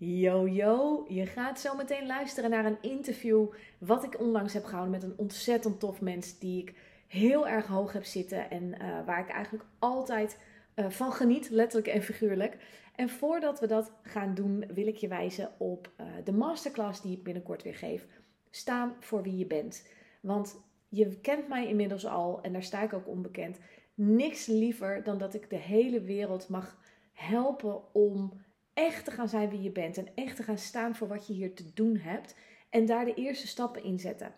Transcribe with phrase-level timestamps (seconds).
[0.00, 3.46] Yo yo, je gaat zo meteen luisteren naar een interview
[3.78, 6.74] wat ik onlangs heb gehouden met een ontzettend tof mens die ik
[7.06, 10.38] heel erg hoog heb zitten en eh, waar ik eigenlijk altijd
[10.76, 12.56] uh, van geniet, letterlijk en figuurlijk.
[12.94, 17.16] En voordat we dat gaan doen, wil ik je wijzen op uh, de masterclass die
[17.16, 18.06] ik binnenkort weer geef.
[18.50, 19.88] Staan voor wie je bent.
[20.20, 23.58] Want je kent mij inmiddels al en daar sta ik ook onbekend.
[23.94, 26.78] Niks liever dan dat ik de hele wereld mag
[27.12, 28.46] helpen om
[28.78, 29.96] echt te gaan zijn wie je bent.
[29.96, 32.34] En echt te gaan staan voor wat je hier te doen hebt.
[32.70, 34.34] En daar de eerste stappen in zetten.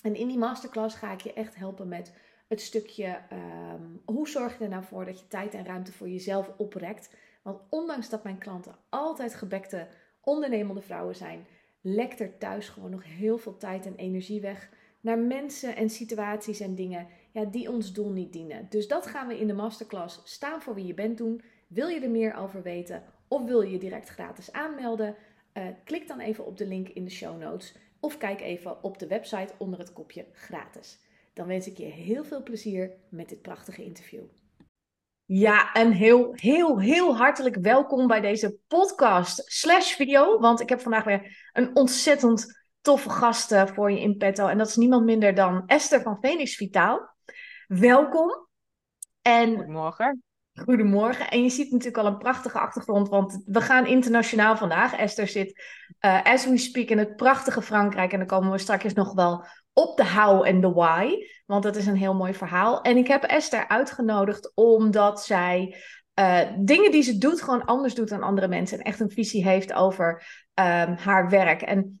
[0.00, 2.12] En in die masterclass ga ik je echt helpen met
[2.48, 6.08] het stukje um, hoe zorg je er nou voor dat je tijd en ruimte voor
[6.08, 7.14] jezelf oprekt.
[7.42, 9.86] Want ondanks dat mijn klanten altijd gebekte,
[10.20, 11.46] ondernemende vrouwen zijn,
[11.80, 14.70] lekt er thuis gewoon nog heel veel tijd en energie weg
[15.00, 18.66] naar mensen en situaties en dingen ja, die ons doel niet dienen.
[18.70, 21.42] Dus dat gaan we in de masterclass staan voor wie je bent doen.
[21.66, 23.02] Wil je er meer over weten
[23.34, 25.16] of wil je je direct gratis aanmelden?
[25.54, 28.98] Uh, klik dan even op de link in de show notes of kijk even op
[28.98, 30.98] de website onder het kopje gratis.
[31.32, 34.22] Dan wens ik je heel veel plezier met dit prachtige interview.
[35.24, 40.38] Ja, en heel, heel, heel hartelijk welkom bij deze podcast slash video.
[40.40, 44.46] Want ik heb vandaag weer een ontzettend toffe gast voor je in petto.
[44.46, 47.14] En dat is niemand minder dan Esther van Phoenix Vitaal.
[47.66, 48.48] Welkom.
[49.22, 50.22] En Goedemorgen.
[50.62, 51.30] Goedemorgen.
[51.30, 54.96] En je ziet natuurlijk al een prachtige achtergrond, want we gaan internationaal vandaag.
[54.96, 55.62] Esther zit,
[56.00, 58.12] uh, as we speak, in het prachtige Frankrijk.
[58.12, 61.76] En dan komen we straks nog wel op de how en de why, want dat
[61.76, 62.82] is een heel mooi verhaal.
[62.82, 65.76] En ik heb Esther uitgenodigd omdat zij
[66.20, 68.78] uh, dingen die ze doet gewoon anders doet dan andere mensen.
[68.78, 70.12] En echt een visie heeft over
[70.54, 71.62] um, haar werk.
[71.62, 72.00] En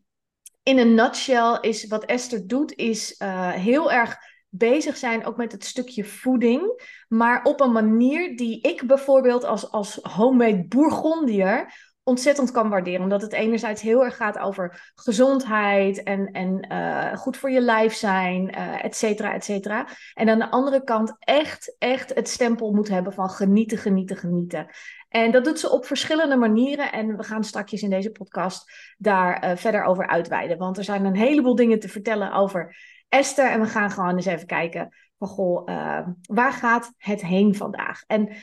[0.62, 4.16] in een nutshell is wat Esther doet, is uh, heel erg
[4.56, 6.82] bezig zijn ook met het stukje voeding.
[7.08, 13.02] Maar op een manier die ik bijvoorbeeld als, als homemade bourgondier ontzettend kan waarderen.
[13.02, 17.94] Omdat het enerzijds heel erg gaat over gezondheid en, en uh, goed voor je lijf
[17.94, 19.86] zijn, uh, et cetera, et cetera.
[20.14, 24.66] En aan de andere kant echt, echt het stempel moet hebben van genieten, genieten, genieten.
[25.08, 26.92] En dat doet ze op verschillende manieren.
[26.92, 30.58] En we gaan straks in deze podcast daar uh, verder over uitweiden.
[30.58, 32.76] Want er zijn een heleboel dingen te vertellen over
[33.14, 33.50] Esther.
[33.50, 38.02] En we gaan gewoon eens even kijken van, goh, uh, waar gaat het heen vandaag?
[38.06, 38.36] En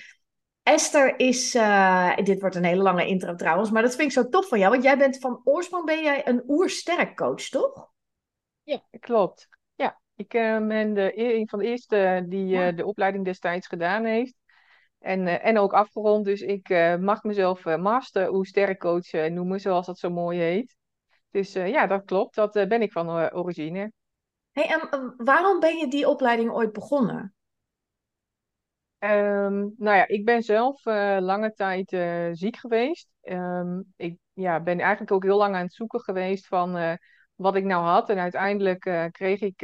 [0.63, 4.29] Esther is, uh, dit wordt een hele lange intro trouwens, maar dat vind ik zo
[4.29, 4.71] tof van jou.
[4.71, 7.91] Want jij bent van oorsprong ben jij een oersterk coach, toch?
[8.63, 9.47] Ja, klopt.
[9.75, 12.71] Ja, ik uh, ben de, e-, een van de eerste die ja.
[12.71, 14.35] de opleiding destijds gedaan heeft.
[14.99, 20.09] En, en ook afgerond, dus ik mag mezelf master oersterk coach noemen, zoals dat zo
[20.09, 20.75] mooi heet.
[21.29, 22.35] Dus ja, dat klopt.
[22.35, 23.91] Dat ben ik van origine.
[24.51, 27.33] Hey, en waarom ben je die opleiding ooit begonnen?
[28.99, 33.09] Um, nou ja, ik ben zelf uh, lange tijd uh, ziek geweest.
[33.21, 36.93] Um, ik ja, ben eigenlijk ook heel lang aan het zoeken geweest van uh,
[37.35, 38.09] wat ik nou had.
[38.09, 39.61] En uiteindelijk kreeg ik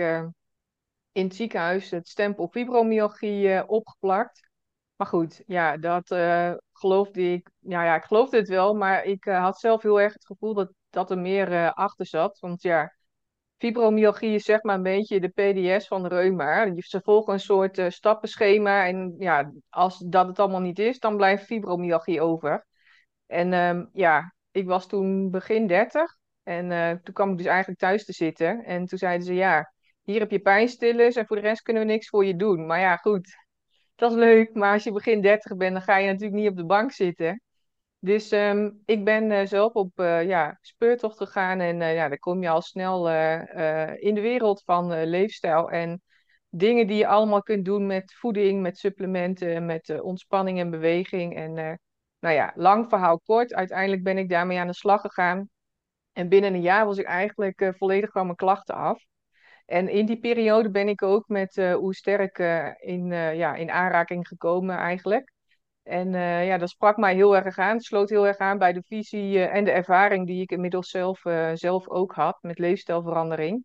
[1.11, 4.49] in het ziekenhuis het stempel fibromyalgie opgeplakt.
[4.95, 6.07] Maar goed, ja, dat
[6.71, 7.51] geloofde ik.
[7.59, 10.71] Ja, ja, ik geloofde het wel, maar ik had zelf heel erg het gevoel dat,
[10.89, 12.39] dat er meer achter zat.
[12.39, 12.97] Want ja,
[13.57, 16.73] Fibromyalgie is zeg maar een beetje de PDS van de reuma.
[16.78, 21.18] Ze volgen een soort uh, stappenschema en ja, als dat het allemaal niet is, dan
[21.18, 22.66] blijft fibromyalgie over.
[23.25, 27.79] En um, ja, ik was toen begin 30 en uh, toen kwam ik dus eigenlijk
[27.79, 28.63] thuis te zitten.
[28.63, 29.73] En toen zeiden ze, ja,
[30.03, 32.66] hier heb je pijnstillers en voor de rest kunnen we niks voor je doen.
[32.66, 33.35] Maar ja, goed,
[33.96, 36.57] dat is leuk, maar als je begin 30 bent, dan ga je natuurlijk niet op
[36.57, 37.41] de bank zitten.
[38.00, 42.18] Dus um, ik ben uh, zelf op uh, ja, speurtocht gegaan en uh, ja, dan
[42.18, 43.09] kom je al snel
[43.96, 46.02] in de wereld van leefstijl en
[46.50, 51.35] dingen die je allemaal kunt doen met voeding, met supplementen, met ontspanning en beweging.
[51.35, 51.53] En
[52.19, 55.50] nou ja, lang verhaal kort, uiteindelijk ben ik daarmee aan de slag gegaan.
[56.14, 59.06] En binnen een jaar was ik eigenlijk volledig van mijn klachten af.
[59.66, 62.38] En in die periode ben ik ook met uh, Oersterk
[62.79, 65.35] in, ja, in aanraking gekomen eigenlijk.
[65.87, 67.75] En uh, ja, dat sprak mij heel erg aan.
[67.75, 70.89] Het sloot heel erg aan bij de visie uh, en de ervaring die ik inmiddels
[70.89, 73.63] zelf, uh, zelf ook had met leefstijlverandering.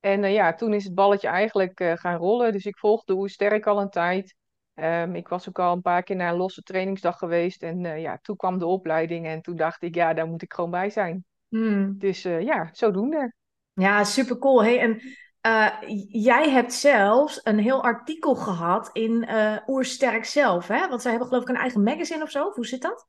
[0.00, 2.52] En ja, toen is het balletje eigenlijk gaan rollen.
[2.52, 4.34] Dus ik volgde hoe sterk al een tijd.
[4.74, 7.62] Um, ik was ook al een paar keer naar een losse trainingsdag geweest.
[7.62, 10.70] En ja, toen kwam de opleiding en toen dacht ik, ja, daar moet ik gewoon
[10.70, 11.24] bij zijn.
[11.48, 11.98] Hmm.
[11.98, 13.32] Dus ja, zodoende.
[13.72, 14.62] Ja, super cool.
[14.62, 15.00] Hey, en
[15.46, 15.70] uh,
[16.08, 20.88] jij hebt zelfs een heel artikel gehad in uh, Oersterk zelf, hè?
[20.88, 22.50] Want zij hebben geloof ik een eigen magazine of zo.
[22.50, 23.06] Hoe zit dat?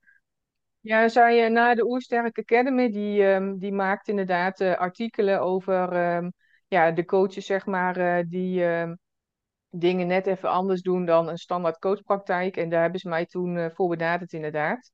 [0.79, 6.33] Ja, zij, uh, na de Oersterk Academy, die, um, die maakt inderdaad artikelen over um,
[6.67, 8.97] ja, de coaches, zeg maar, die um,
[9.69, 12.57] dingen net even anders doen dan een standaard coachpraktijk.
[12.57, 14.91] En daar hebben ze mij toen voor benaderd, inderdaad.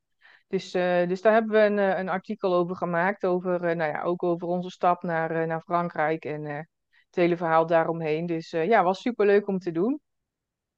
[0.50, 3.92] Dus, eh, dus daar hebben we een, eh, een artikel over gemaakt, over, eh, nou
[3.92, 6.68] ja, ook over onze stap naar, naar Frankrijk en
[7.10, 8.26] het hele verhaal daaromheen.
[8.26, 10.00] Dus ja, was super leuk om te doen.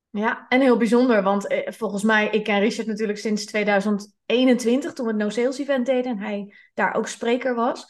[0.10, 5.12] Ja, en heel bijzonder, want volgens mij, ik ken Richard natuurlijk sinds 2021, toen we
[5.12, 7.86] het No Sales Event deden en hij daar ook spreker was.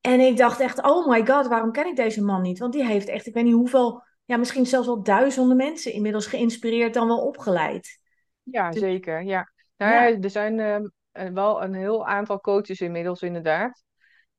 [0.00, 2.58] En ik dacht echt, oh my god, waarom ken ik deze man niet?
[2.58, 6.26] Want die heeft echt, ik weet niet hoeveel, ja, misschien zelfs wel duizenden mensen inmiddels
[6.26, 8.00] geïnspireerd dan wel opgeleid.
[8.42, 9.22] Ja, dus zeker.
[9.22, 9.52] Ja.
[9.76, 10.20] Nou, ja.
[10.20, 13.84] er zijn uh, wel een heel aantal coaches inmiddels, inderdaad.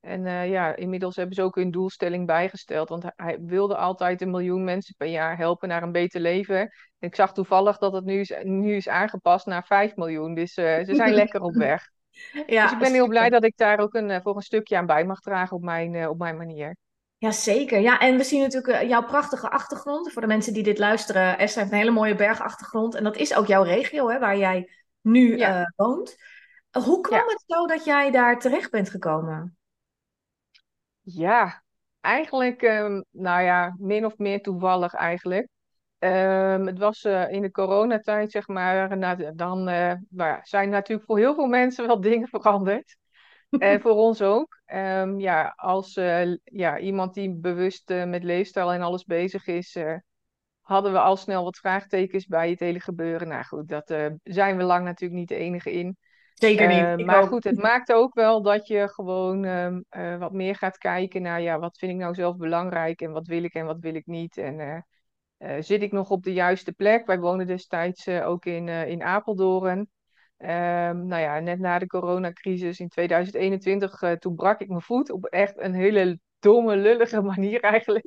[0.01, 2.89] En uh, ja, inmiddels hebben ze ook hun doelstelling bijgesteld.
[2.89, 6.71] Want hij wilde altijd een miljoen mensen per jaar helpen naar een beter leven.
[6.99, 10.33] ik zag toevallig dat het nu is, nu is aangepast naar 5 miljoen.
[10.33, 11.89] Dus uh, ze zijn lekker op weg.
[12.47, 14.85] Ja, dus ik ben heel blij dat ik daar ook een, voor een stukje aan
[14.85, 16.75] bij mag dragen op mijn, op mijn manier.
[17.17, 17.79] Jazeker.
[17.79, 20.11] Ja, en we zien natuurlijk jouw prachtige achtergrond.
[20.11, 22.95] Voor de mensen die dit luisteren, Esther heeft een hele mooie bergachtergrond.
[22.95, 24.69] En dat is ook jouw regio, hè, waar jij
[25.01, 25.59] nu ja.
[25.59, 26.15] uh, woont.
[26.71, 29.58] Hoe kwam het zo dat jij daar terecht bent gekomen?
[31.13, 31.63] Ja,
[32.01, 35.47] eigenlijk, um, nou ja, min of meer toevallig eigenlijk.
[35.99, 38.99] Um, het was uh, in de coronatijd, zeg maar,
[39.35, 42.97] dan uh, nou, zijn natuurlijk voor heel veel mensen wel dingen veranderd.
[43.49, 44.61] En voor ons ook.
[44.73, 49.77] Um, ja, als uh, ja, iemand die bewust met leefstijl en alles bezig is,
[50.61, 53.27] hadden we al snel wat vraagtekens bij het hele gebeuren.
[53.27, 55.97] Nou goed, dat zijn we lang natuurlijk niet de enige in.
[56.39, 56.99] Zeker niet.
[56.99, 61.21] Uh, maar goed, het maakt ook wel dat je gewoon uh, wat meer gaat kijken
[61.21, 63.95] naar ja, wat vind ik nou zelf belangrijk en wat wil ik en wat wil
[63.95, 64.37] ik niet.
[64.37, 64.85] En
[65.59, 67.05] zit ik nog op de juiste plek?
[67.05, 69.89] Wij wonen destijds ook in, in Apeldoorn.
[70.37, 75.25] Ehm, nou ja, net na de coronacrisis in 2021, toen brak ik mijn voet op
[75.25, 78.05] echt een hele domme, lullige manier eigenlijk.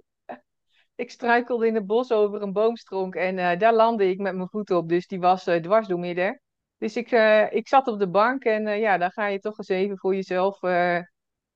[0.95, 4.71] Ik struikelde in het bos over een boomstronk en daar landde ik met mijn voet
[4.71, 4.89] op.
[4.89, 6.41] Dus die was dwars door midden.
[6.83, 9.69] Dus ik, uh, ik zat op de bank en ja, dan ga je toch eens
[9.69, 10.61] even voor jezelf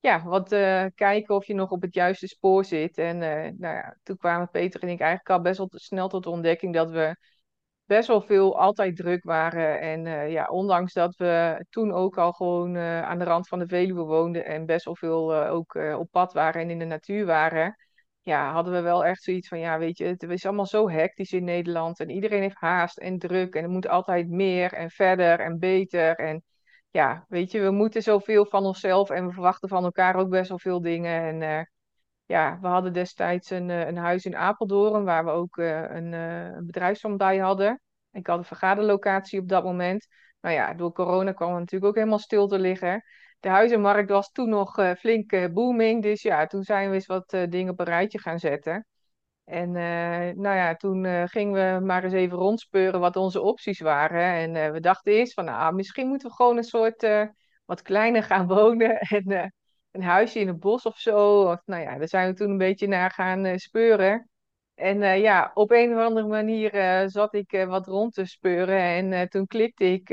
[0.00, 0.49] ja, wat
[0.94, 2.99] kijken of je nog op het juiste spoor zit.
[2.99, 3.19] En
[3.58, 6.75] nou ja, toen kwamen Peter en ik eigenlijk al best wel snel tot de ontdekking
[6.75, 7.17] dat we
[7.84, 9.81] best wel veel altijd druk waren.
[9.81, 14.02] En ja, ondanks dat we toen ook al gewoon aan de rand van de Veluwe
[14.02, 17.76] woonden en best wel veel ook op pad waren en in de natuur waren
[18.26, 21.32] ja, hadden we wel echt zoiets van, ja, weet je, het is allemaal zo hectisch
[21.32, 25.40] in Nederland en iedereen heeft haast en druk en er moet altijd meer en verder
[25.40, 26.14] en beter.
[26.17, 26.43] En
[26.90, 30.49] ja, weet je, we moeten zoveel van onszelf en we verwachten van elkaar ook best
[30.49, 31.23] wel veel dingen.
[31.23, 31.64] En uh,
[32.25, 37.17] ja, we hadden destijds een, eh, een huis in Apeldoorn waar we ook uh, een,
[37.17, 37.81] bij hadden.
[38.12, 40.06] Ik had een vergaderlocatie op dat moment.
[40.40, 43.05] Nou ja, door corona kwam het natuurlijk ook helemaal stil te liggen
[43.46, 46.02] de huizenmarkt was toen nog uh, flink uh, booming.
[46.02, 48.87] Dus ja, toen zijn we eens wat uh, dingen op een rijtje gaan zetten.
[49.44, 49.72] En
[50.40, 54.54] nou ja, toen gingen we maar eens even rondspeuren wat onze opties waren.
[54.56, 57.06] En we dachten eerst van, nou, misschien moeten we gewoon een soort
[57.64, 58.98] wat kleiner gaan wonen.
[58.98, 59.52] En
[59.90, 61.50] een huisje in het bos of zo.
[61.50, 64.28] Of, nou ja, daar zijn we toen een beetje naar gaan speuren.
[64.75, 66.70] En ja, op een of andere manier
[67.10, 68.78] zat ik wat rond te speuren.
[68.78, 70.08] En toen klikte ik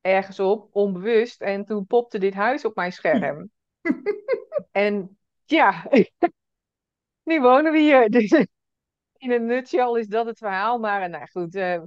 [0.00, 1.40] ergens op, onbewust.
[1.40, 3.50] En toen popte dit huis op mijn scherm.
[4.72, 5.88] en ja,
[7.28, 8.08] nu wonen we hier.
[8.08, 8.30] Dus
[9.24, 10.78] in een nutshell is dat het verhaal.
[10.78, 11.82] Maar nou goed, uh,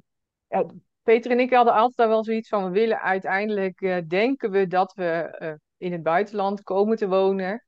[0.47, 0.65] ja,
[1.03, 2.63] Peter en ik hadden altijd wel zoiets van...
[2.63, 7.65] we willen uiteindelijk, uh, denken we dat we uh, in het buitenland komen te wonen.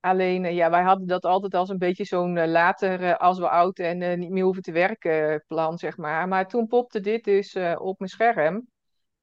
[0.00, 4.18] Alleen, ja, wij hadden dat altijd als een beetje zo'n later, als we oud en
[4.18, 6.28] niet meer hoeven te werken plan, zeg maar.
[6.28, 8.66] Maar toen popte dit dus op mijn scherm.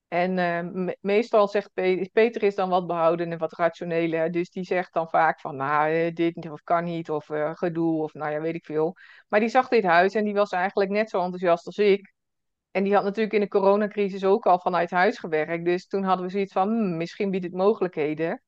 [0.10, 4.32] En uh, meestal zegt Peter, Peter is dan wat behouden en wat rationeler.
[4.32, 8.04] Dus die zegt dan vaak van, nou, eh, dit of kan niet, of uh, gedoe,
[8.04, 8.96] of nou ja, weet ik veel.
[9.28, 12.14] Maar die zag dit huis en die was eigenlijk net zo enthousiast als ik.
[12.72, 15.66] En die had natuurlijk in de coronacrisis ook al vanuit huis gewerkt.
[15.66, 18.42] Dus toen hadden we zoiets van, hmm, misschien biedt het mogelijkheden.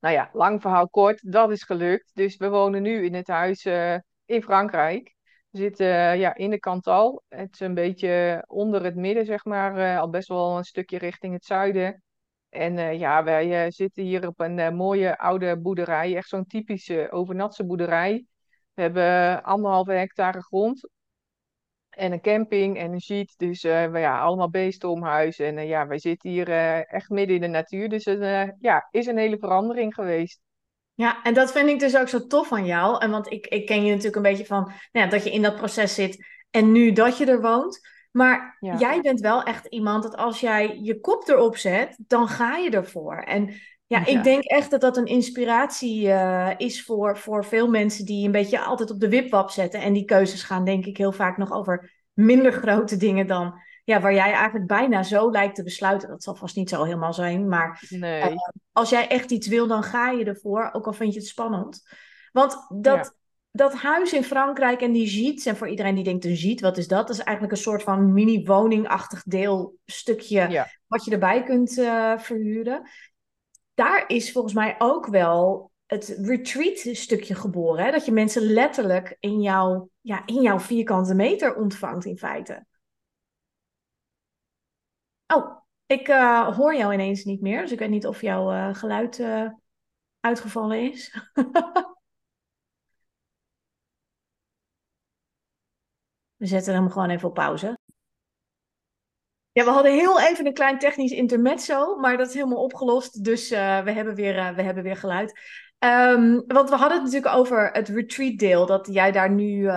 [0.00, 2.10] Nou ja, lang verhaal kort, dat is gelukt.
[2.14, 5.15] Dus we wonen nu in het huis uh, in Frankrijk.
[5.56, 7.22] Zitten uh, ja, in de Cantal.
[7.28, 9.78] Het is een beetje onder het midden, zeg maar.
[9.78, 12.02] Uh, al best wel een stukje richting het zuiden.
[12.48, 16.16] En uh, ja, wij zitten hier op een mooie oude boerderij.
[16.16, 18.26] Echt zo'n typische overnatse boerderij.
[18.74, 20.88] We hebben anderhalve hectare grond.
[21.88, 23.34] En een camping en een sheet.
[23.36, 25.38] Dus we, ja, allemaal beesten om huis.
[25.38, 26.48] En ja, wij zitten hier
[26.84, 27.88] echt midden in de natuur.
[27.88, 30.40] Dus het ja, is een hele verandering geweest.
[30.96, 33.00] Ja, en dat vind ik dus ook zo tof van jou.
[33.02, 35.42] En want ik, ik ken je natuurlijk een beetje van nou ja, dat je in
[35.42, 37.80] dat proces zit en nu dat je er woont.
[38.10, 42.56] Maar jij bent wel echt iemand dat als jij je kop erop zet, dan ga
[42.56, 43.16] je ervoor.
[43.16, 43.54] En
[43.86, 48.26] ja, ik denk echt dat dat een inspiratie uh, is voor, voor veel mensen die
[48.26, 49.80] een beetje altijd op de wipwap zetten.
[49.80, 54.00] En die keuzes gaan denk ik heel vaak nog over minder grote dingen dan ja,
[54.00, 56.08] waar jij eigenlijk bijna zo lijkt te besluiten.
[56.08, 58.30] Dat zal vast niet zo helemaal zijn, maar Nee.
[58.30, 58.36] uh,
[58.72, 61.82] als jij echt iets wil, dan ga je ervoor, ook al vind je het spannend.
[62.32, 63.12] Want dat, Ja.
[63.50, 66.76] dat huis in Frankrijk en die gîtes, en voor iedereen die denkt een gîte, wat
[66.76, 67.06] is dat?
[67.06, 70.66] Dat is eigenlijk een soort van mini-woningachtig deelstukje Ja.
[70.86, 72.90] wat je erbij kunt uh, verhuren.
[73.74, 77.84] Daar is volgens mij ook wel het retreat-stukje geboren.
[77.84, 77.90] Hè?
[77.90, 82.66] Dat je mensen letterlijk in jouw, ja, in jouw vierkante meter ontvangt, in feite.
[85.26, 85.56] Oh,
[85.86, 87.60] ik uh, hoor jou ineens niet meer.
[87.60, 89.48] Dus ik weet niet of jouw uh, geluid uh,
[90.20, 91.10] uitgevallen is.
[96.36, 97.78] We zetten hem gewoon even op pauze.
[99.52, 103.24] Ja, we hadden heel even een klein technisch intermezzo, maar dat is helemaal opgelost.
[103.24, 105.40] Dus we, hebben weer, we hebben weer geluid.
[105.78, 109.70] Um, want we hadden het natuurlijk over het retreat deel, dat jij daar nu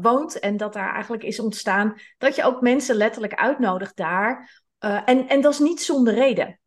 [0.00, 4.62] woont en dat daar eigenlijk is ontstaan dat je ook mensen letterlijk uitnodigt daar.
[4.80, 6.60] En, en dat is niet zonder reden.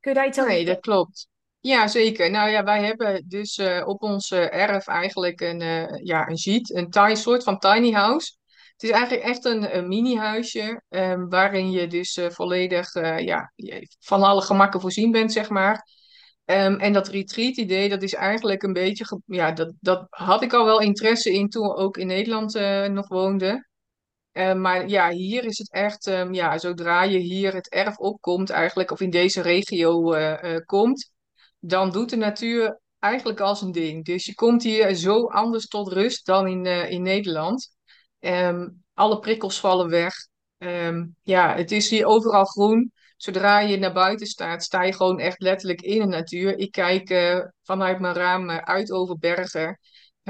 [0.00, 1.28] Kun je daar iets over Nee, dat klopt.
[1.60, 2.30] Ja, zeker.
[2.30, 6.74] Nou ja, wij hebben dus uh, op ons erf eigenlijk een, uh, ja, een jeet,
[6.74, 8.36] een tiny, soort van tiny house.
[8.72, 13.52] Het is eigenlijk echt een, een mini-huisje, um, waarin je dus volledig ja,
[13.98, 15.86] van alle gemakken voorzien bent, zeg maar.
[16.44, 20.64] Um, en dat retreat-idee, dat is eigenlijk een beetje, ja, dat, dat had ik al
[20.64, 22.54] wel interesse in toen we ook in Nederland
[22.90, 23.69] nog woonden.
[24.32, 28.50] Uh, maar ja, hier is het echt, um, ja, zodra je hier het erf opkomt
[28.50, 31.12] eigenlijk, of in deze regio uh, uh, komt,
[31.58, 34.04] dan doet de natuur eigenlijk als een ding.
[34.04, 37.68] Dus je komt hier zo anders tot rust dan in, in Nederland.
[38.20, 40.14] Um, alle prikkels vallen weg.
[40.58, 42.92] Um, ja, het is hier overal groen.
[43.16, 46.58] Zodra je naar buiten staat, sta je gewoon echt letterlijk in de natuur.
[46.58, 47.08] Ik kijk
[47.62, 49.78] vanuit mijn raam uit over bergen.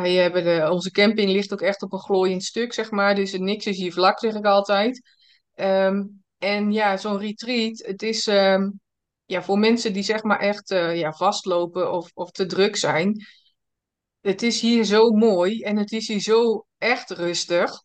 [0.00, 3.14] Wij hebben de, onze camping ligt ook echt op een glooiend stuk, zeg maar.
[3.14, 5.00] Dus niks is hier vlak, zeg ik altijd.
[5.54, 8.80] Um, en ja, zo'n retreat, het is um,
[9.25, 13.26] ja, voor mensen die zeg maar echt uh, ja, vastlopen of, of te druk zijn.
[14.21, 17.83] Het is hier zo mooi en het is hier zo echt rustig.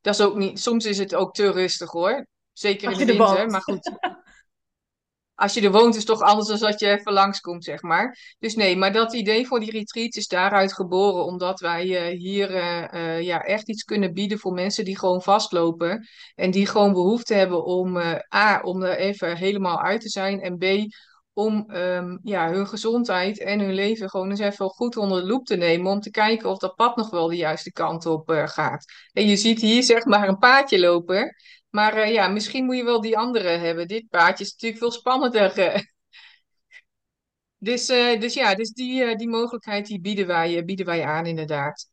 [0.00, 2.26] Dat is ook niet, soms is het ook te rustig hoor.
[2.52, 3.90] Zeker in de winter, maar goed.
[5.44, 8.34] als je er woont, is het toch anders dan dat je even langskomt, zeg maar.
[8.38, 12.50] Dus nee, maar dat idee voor die retreat is daaruit geboren, omdat wij uh, hier
[12.50, 16.08] uh, uh, ja, echt iets kunnen bieden voor mensen die gewoon vastlopen.
[16.34, 17.96] En die gewoon behoefte hebben om
[18.34, 20.40] A, om er even helemaal uit te zijn.
[20.40, 20.64] En B,
[21.32, 25.46] om um, ja, hun gezondheid en hun leven gewoon eens even goed onder de loep
[25.46, 25.92] te nemen.
[25.92, 28.84] Om te kijken of dat pad nog wel de juiste kant op gaat.
[29.12, 31.34] En je ziet hier zeg maar een paadje lopen.
[31.74, 33.88] Maar uh, ja, misschien moet je wel die andere hebben.
[33.88, 35.52] Dit paardje is natuurlijk veel spannender.
[37.58, 41.26] dus, uh, dus ja, dus die, uh, die mogelijkheid die bieden, wij, bieden wij aan
[41.26, 41.90] inderdaad.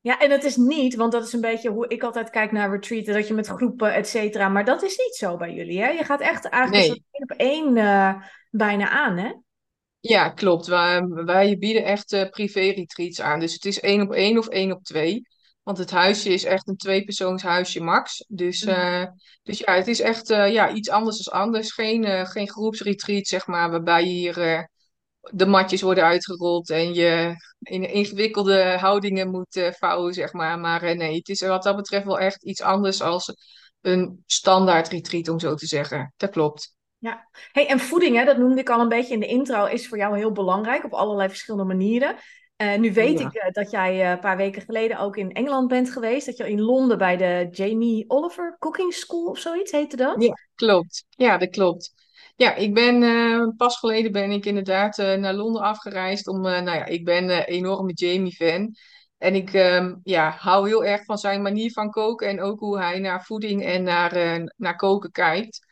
[0.00, 2.70] Ja, en het is niet, want dat is een beetje hoe ik altijd kijk naar
[2.70, 4.48] retreaten, dat je met groepen, et cetera.
[4.48, 5.88] Maar dat is niet zo bij jullie, hè?
[5.88, 7.04] Je gaat echt eigenlijk Nee.
[7.10, 9.32] één op één bijna aan, hè?
[10.00, 10.66] Ja, klopt.
[10.66, 13.40] Wij, wij bieden echt privé-retreats aan.
[13.40, 15.22] Dus het is één op één of één op twee.
[15.66, 18.24] Want het huisje is echt een tweepersoonshuisje max.
[18.28, 19.04] Dus, uh,
[19.42, 21.72] dus ja, het is echt uh, ja, iets anders dan anders.
[21.72, 24.68] Geen, uh, geen groepsretreat, zeg maar, waarbij hier
[25.20, 30.58] de matjes worden uitgerold en je in ingewikkelde houdingen moet vouwen, zeg maar.
[30.58, 33.34] Maar nee, het is wat dat betreft wel echt iets anders als
[33.80, 36.12] een standaard retreat, om zo te zeggen.
[36.16, 36.74] Dat klopt.
[36.98, 39.88] Ja, hey, en voeding, hè, dat noemde ik al een beetje in de intro, is
[39.88, 42.16] voor jou heel belangrijk op allerlei verschillende manieren.
[42.62, 43.26] Uh, nu weet Ja.
[43.26, 46.26] ik uh, dat jij uh, een paar weken geleden ook in Engeland bent geweest.
[46.26, 50.22] Dat je in Londen bij de Jamie Oliver Cooking School of zoiets heette dat.
[50.22, 51.04] Ja, klopt.
[51.08, 51.92] Ja, dat klopt.
[52.36, 56.28] Ja, ik ben pas geleden ben ik inderdaad naar Londen afgereisd.
[56.28, 58.74] Om, nou ja, ik ben een enorme Jamie-fan.
[59.18, 62.78] En ik um, ja, hou heel erg van zijn manier van koken en ook hoe
[62.78, 65.65] hij naar voeding en naar, naar koken kijkt.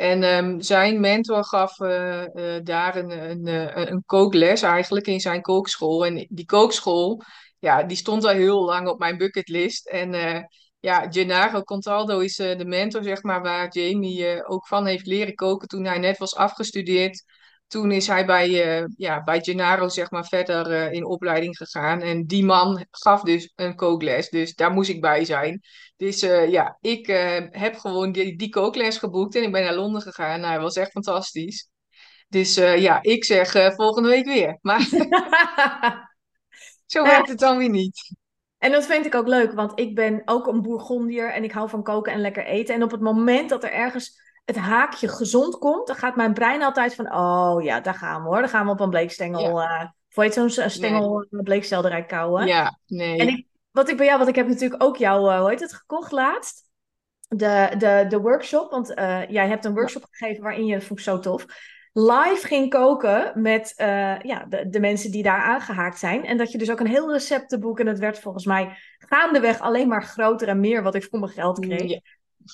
[0.00, 5.20] En um, zijn mentor gaf uh, uh, daar een, een, een, een kookles eigenlijk in
[5.20, 6.06] zijn kookschool.
[6.06, 7.22] En die kookschool,
[7.58, 9.88] ja, die stond al heel lang op mijn bucketlist.
[9.88, 10.12] En
[10.80, 15.68] ja, Gennaro Contaldo is de mentor, zeg maar, waar Jamie ook van heeft leren koken
[15.68, 17.24] toen hij net was afgestudeerd.
[17.70, 18.50] Toen is hij bij,
[18.96, 22.00] ja, bij Gennaro, zeg maar, verder in opleiding gegaan.
[22.00, 25.60] En die man gaf dus een kookles, dus daar moest ik bij zijn.
[25.96, 29.74] Dus uh, ja, ik uh, heb gewoon die, die kookles geboekt en ik ben naar
[29.74, 30.40] Londen gegaan.
[30.40, 31.70] Nou, dat was echt fantastisch.
[32.28, 34.58] Dus uh, ja, ik zeg volgende week weer.
[34.60, 34.80] Maar
[36.86, 38.14] zo werkt het dan weer niet.
[38.58, 41.68] En dat vind ik ook leuk, want ik ben ook een bourgondier en ik hou
[41.68, 42.74] van koken en lekker eten.
[42.74, 46.62] En op het moment dat er ergens het haakje gezond komt, dan gaat mijn brein
[46.62, 48.40] altijd van, oh ja, daar gaan we hoor.
[48.40, 49.82] Dan gaan we op een bleekstengel, ja.
[49.82, 51.42] uh, voor je zo'n stengel nee.
[51.42, 52.46] bleekselderij kouwen.
[52.46, 53.18] Ja, nee.
[53.18, 55.60] En ik, wat ik bij jou, want ik heb natuurlijk ook jou, uh, hoe heet
[55.60, 56.68] het, gekocht laatst.
[57.28, 60.98] de, de, de workshop, want eh, jij hebt een workshop gegeven waarin je, dat vond
[60.98, 61.46] ik zo tof,
[61.92, 66.24] live ging koken met uh, ja, de, de mensen die daar aangehaakt zijn.
[66.24, 69.88] En dat je dus ook een heel receptenboek, en het werd volgens mij gaandeweg alleen
[69.88, 72.00] maar groter en meer wat ik voor mijn geld kreeg.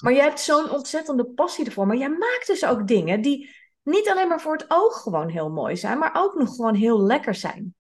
[0.01, 1.87] Maar jij hebt zo'n ontzettende passie ervoor.
[1.87, 5.51] Maar jij maakt dus ook dingen die niet alleen maar voor het oog gewoon heel
[5.51, 7.75] mooi zijn, maar ook nog gewoon heel lekker zijn.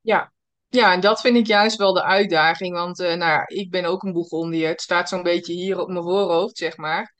[0.00, 0.32] Ja,
[0.68, 2.74] ja, en dat vind ik juist wel de uitdaging.
[2.74, 4.68] Want uh, nou ja, ik ben ook een Bourgondier.
[4.68, 7.14] Het staat zo'n beetje hier op mijn voorhoofd, zeg maar.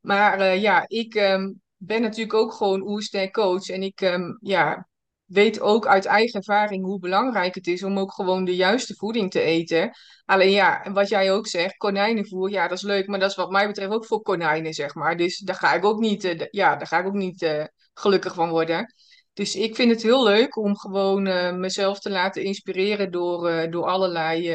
[0.00, 3.68] Maar uh, ja, ik um, ben natuurlijk ook gewoon oersterk coach.
[3.68, 4.88] En ik um, ja,
[5.30, 9.30] weet ook uit eigen ervaring hoe belangrijk het is om ook gewoon de juiste voeding
[9.30, 9.90] te eten.
[10.24, 13.06] Alleen ja, wat jij ook zegt, konijnenvoer, ja, dat is leuk.
[13.06, 15.16] Maar dat is wat mij betreft ook voor konijnen, zeg maar.
[15.16, 18.48] Dus daar ga ik ook niet, uh, ja, daar ga ik ook niet gelukkig van
[18.48, 18.94] worden.
[19.32, 23.84] Dus ik vind het heel leuk om gewoon uh, mezelf te laten inspireren door, door
[23.84, 24.48] allerlei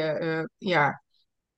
[0.58, 1.02] ja,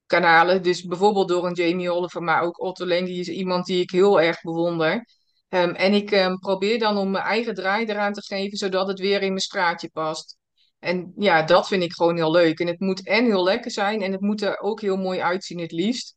[0.06, 0.62] kanalen.
[0.62, 3.90] Dus bijvoorbeeld door een Jamie Oliver, maar ook Otto Len, die is iemand die ik
[3.90, 5.04] heel erg bewonder.
[5.48, 8.98] Um, en ik um, probeer dan om mijn eigen draai eraan te geven, zodat het
[8.98, 10.36] weer in mijn straatje past.
[10.78, 12.60] En ja, dat vind ik gewoon heel leuk.
[12.60, 15.60] En het moet en heel lekker zijn en het moet er ook heel mooi uitzien
[15.60, 16.16] het liefst.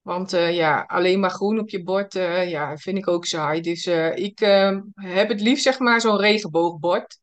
[0.00, 3.60] Want uh, ja, alleen maar groen op je bord, uh, ja, vind ik ook saai.
[3.60, 4.38] Dus uh, ik
[4.94, 7.18] heb het liefst zeg maar zo'n regenboogbord.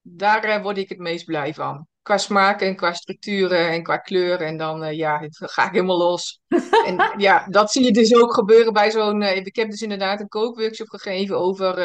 [0.00, 1.86] Daar word ik het meest blij van.
[2.04, 4.46] Qua smaak en qua structuren en qua kleuren.
[4.46, 5.20] En dan ja,
[5.54, 6.40] ga ik helemaal los.
[6.88, 9.22] en ja, dat zie je dus ook gebeuren bij zo'n...
[9.22, 11.78] ik heb dus inderdaad een kookworkshop gegeven over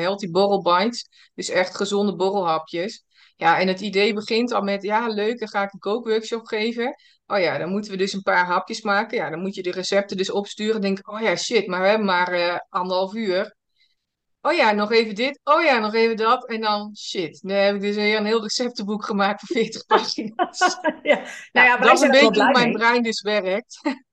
[0.00, 1.08] healthy borrel bites.
[1.34, 3.04] Dus echt gezonde borrelhapjes.
[3.36, 6.94] Ja, en het idee begint al met, ja, leuk, dan ga ik een kookworkshop geven.
[7.26, 9.16] Oh ja, dan moeten we dus een paar hapjes maken.
[9.18, 10.72] Ja, dan moet je de recepten dus opsturen.
[10.72, 13.56] Dan denk ik, oh ja, shit, maar we hebben maar anderhalf uur.
[14.40, 15.40] Oh ja, nog even dit.
[15.44, 16.48] Oh ja, nog even dat.
[16.48, 20.78] En dan, shit, dan heb ik dus weer een heel receptenboek gemaakt voor 40 pagina's.
[21.02, 23.80] ja, nou ja, dat is een beetje hoe mijn brein dus werkt.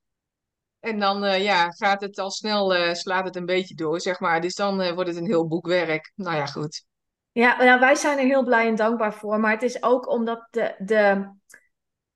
[0.79, 4.19] en dan uh, ja, gaat het al snel, uh, slaat het een beetje door, zeg
[4.19, 4.41] maar.
[4.41, 6.11] Dus dan wordt het een heel boekwerk.
[6.15, 6.85] Nou ja, goed.
[7.31, 9.39] Ja, nou, wij zijn er heel blij en dankbaar voor.
[9.39, 11.31] Maar het is ook omdat de, de,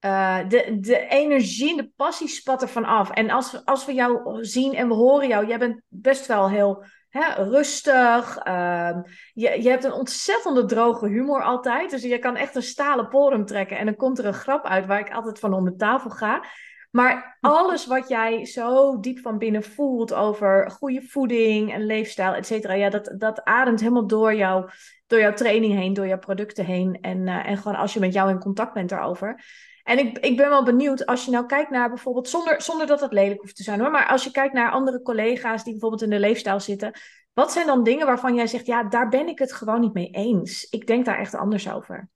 [0.05, 3.09] uh, de, de energie en de passie spat er af.
[3.09, 6.83] En als, als we jou zien en we horen jou, jij bent best wel heel
[7.09, 8.47] hè, rustig.
[8.47, 8.97] Uh,
[9.33, 11.91] je, je hebt een ontzettende droge humor altijd.
[11.91, 13.77] Dus je kan echt een stalen porum trekken.
[13.77, 16.43] En dan komt er een grap uit waar ik altijd van om de tafel ga.
[16.91, 22.45] Maar alles wat jij zo diep van binnen voelt over goede voeding en leefstijl, et
[22.45, 24.69] cetera, ja, dat, dat ademt helemaal door, jou,
[25.07, 26.97] door jouw training heen, door jouw producten heen.
[27.01, 29.43] En, uh, en gewoon als je met jou in contact bent daarover.
[29.89, 33.01] En ik, ik ben wel benieuwd, als je nou kijkt naar bijvoorbeeld, zonder, zonder dat
[33.01, 36.01] het lelijk hoeft te zijn hoor, maar als je kijkt naar andere collega's die bijvoorbeeld
[36.01, 36.99] in de leefstijl zitten,
[37.33, 40.09] wat zijn dan dingen waarvan jij zegt, ja, daar ben ik het gewoon niet mee
[40.09, 40.63] eens?
[40.69, 42.09] Ik denk daar echt anders over.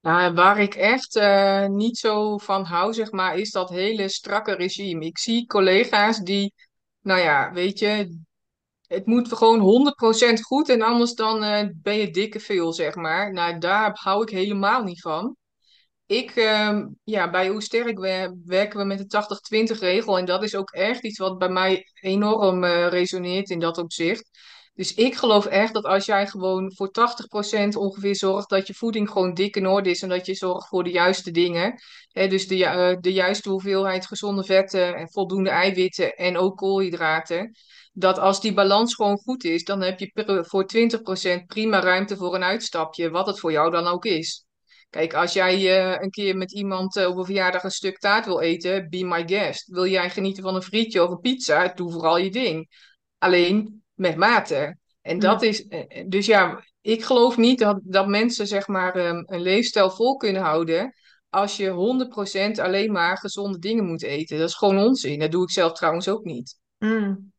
[0.00, 4.54] Nou, waar ik echt uh, niet zo van hou, zeg maar, is dat hele strakke
[4.54, 5.04] regime.
[5.04, 6.54] Ik zie collega's die,
[7.00, 8.18] nou ja, weet je,
[8.86, 9.94] het moet gewoon
[10.38, 13.32] 100% goed en anders dan uh, ben je dikke veel, zeg maar.
[13.32, 15.36] Nou, daar hou ik helemaal niet van.
[16.08, 17.98] Ik, uh, ja, bij Hoe Sterk
[18.44, 20.18] werken we met de 80-20 regel.
[20.18, 24.30] En dat is ook echt iets wat bij mij enorm uh, resoneert in dat opzicht.
[24.74, 26.90] Dus ik geloof echt dat als jij gewoon voor
[27.74, 30.68] 80% ongeveer zorgt dat je voeding gewoon dik in orde is en dat je zorgt
[30.68, 31.74] voor de juiste dingen.
[32.12, 37.56] Hè, dus de, uh, de juiste hoeveelheid gezonde vetten en voldoende eiwitten en ook koolhydraten.
[37.92, 42.34] Dat als die balans gewoon goed is, dan heb je voor 20% prima ruimte voor
[42.34, 44.47] een uitstapje, wat het voor jou dan ook is.
[44.90, 48.24] Kijk, als jij uh, een keer met iemand uh, op een verjaardag een stuk taart
[48.24, 49.68] wil eten, be my guest.
[49.68, 52.68] Wil jij genieten van een frietje of een pizza, doe vooral je ding.
[53.18, 54.78] Alleen met mate.
[55.02, 59.24] En dat is, eh, dus ja, ik geloof niet dat, dat mensen zeg maar um,
[59.26, 60.94] een leefstijl vol kunnen houden
[61.30, 61.70] als je
[62.58, 64.38] 100% alleen maar gezonde dingen moet eten.
[64.38, 65.18] Dat is gewoon onzin.
[65.18, 66.58] Dat doe ik zelf trouwens ook niet.
[66.78, 67.32] Mm.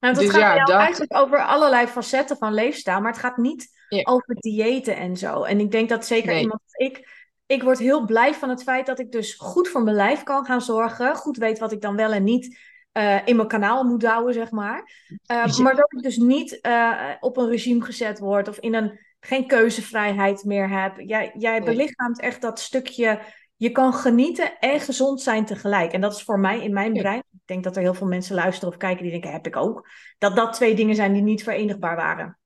[0.00, 0.76] Dat dus gaat ja, dat...
[0.76, 5.42] eigenlijk over allerlei facetten van leefstijl, maar het gaat niet over diëten en zo.
[5.42, 7.08] En ik denk dat zeker iemand als ik,
[7.46, 10.44] ik word heel blij van het feit dat ik dus goed voor mijn lijf kan
[10.44, 12.58] gaan zorgen, goed weet wat ik dan wel en niet
[12.92, 14.90] uh, in mijn kanaal moet houden, zeg maar.
[15.32, 18.98] Uh, Maar dat ik dus niet uh, op een regime gezet word of in een,
[19.20, 21.00] geen keuzevrijheid meer heb.
[21.00, 23.20] Jij, jij belichaamt echt dat stukje,
[23.60, 25.92] je kan genieten en gezond zijn tegelijk.
[25.92, 28.34] En dat is voor mij in mijn brein, ik denk dat er heel veel mensen
[28.34, 31.42] luisteren of kijken die denken, heb ik ook, dat dat twee dingen zijn die niet
[31.42, 32.38] verenigbaar waren.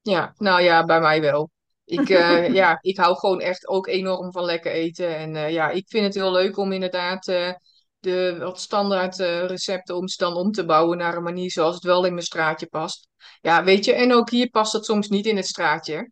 [0.00, 1.50] Ja, nou ja, bij mij wel.
[1.84, 5.16] Ik, uh, ja, ik hou gewoon echt ook enorm van lekker eten.
[5.16, 7.52] En uh, ja, ik vind het heel leuk om inderdaad uh,
[7.98, 11.84] de wat standaard recepten om ze dan om te bouwen naar een manier zoals het
[11.84, 13.08] wel in mijn straatje past.
[13.40, 16.10] Ja, weet je, en ook hier past het soms niet in het straatje.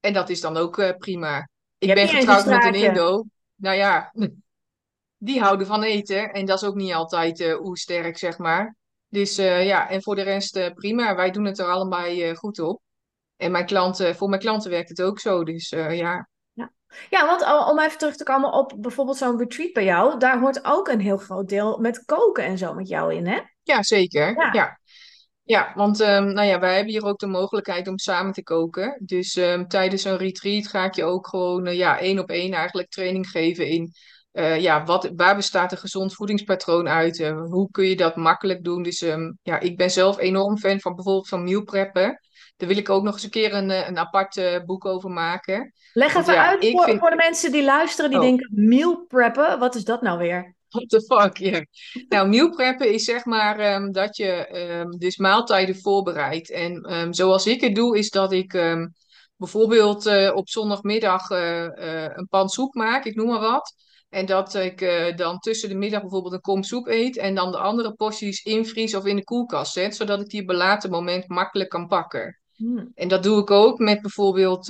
[0.00, 1.48] En dat is dan ook prima.
[1.78, 3.24] Ik ben getrouwd met een Indo.
[3.58, 4.12] Nou ja,
[5.16, 6.32] die houden van eten.
[6.32, 8.76] En dat is ook niet altijd uh, sterk, zeg maar.
[9.08, 11.14] Dus uh, ja, en voor de rest uh, prima.
[11.14, 12.80] Wij doen het er allebei goed op.
[13.36, 15.44] En mijn klanten, voor mijn klanten werkt het ook zo.
[15.44, 15.90] Dus ja.
[15.90, 16.28] ja.
[17.10, 20.18] Ja, want om even terug te komen op bijvoorbeeld zo'n retreat bij jou.
[20.18, 23.40] Daar hoort ook een heel groot deel met koken en zo met jou in, hè?
[23.62, 24.34] Ja, zeker.
[24.34, 24.52] Ja.
[24.52, 24.77] ja.
[25.48, 29.00] Ja, want um, nou ja, wij hebben hier ook de mogelijkheid om samen te koken.
[29.04, 32.52] Dus um, tijdens een retreat ga ik je ook gewoon uh, ja, één op één
[32.52, 33.92] eigenlijk training geven in
[34.32, 37.18] uh, ja, wat, waar bestaat een gezond voedingspatroon uit?
[37.18, 38.82] Uh, hoe kun je dat makkelijk doen?
[38.82, 42.20] Dus um, ja, ik ben zelf enorm fan van bijvoorbeeld van meal preppen.
[42.56, 45.72] Daar wil ik ook nog eens een keer een, een apart boek over maken.
[45.92, 48.24] Leg even uit voor, voor de mensen die luisteren, die oh.
[48.24, 50.56] denken meal preppen, wat is dat nou weer?
[50.68, 51.64] What the fuck, ja.
[52.08, 54.48] Nou, meal preppen is zeg maar um, dat je
[54.80, 56.50] um, dus maaltijden voorbereidt.
[56.50, 58.52] En um, zoals ik het doe, is dat ik
[59.36, 63.74] bijvoorbeeld uh, op zondagmiddag uh, uh, een pan soep maak, ik noem maar wat.
[64.08, 64.78] En dat ik
[65.16, 68.94] dan tussen de middag bijvoorbeeld een kom soep eet en dan de andere porties invries
[68.94, 72.38] of in de koelkast zet, zodat ik die op een later moment makkelijk kan pakken.
[72.54, 72.90] Hmm.
[72.94, 74.66] En dat doe ik ook met bijvoorbeeld